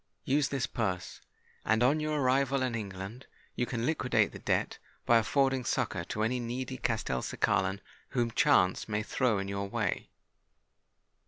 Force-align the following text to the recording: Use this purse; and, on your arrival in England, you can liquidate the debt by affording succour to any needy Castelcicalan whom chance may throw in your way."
Use 0.25 0.47
this 0.49 0.65
purse; 0.65 1.21
and, 1.63 1.83
on 1.83 1.99
your 1.99 2.19
arrival 2.21 2.63
in 2.63 2.73
England, 2.73 3.27
you 3.55 3.67
can 3.67 3.85
liquidate 3.85 4.31
the 4.31 4.39
debt 4.39 4.79
by 5.05 5.19
affording 5.19 5.63
succour 5.63 6.03
to 6.05 6.23
any 6.23 6.39
needy 6.39 6.79
Castelcicalan 6.79 7.79
whom 8.09 8.31
chance 8.31 8.89
may 8.89 9.03
throw 9.03 9.37
in 9.37 9.47
your 9.47 9.69
way." 9.69 10.09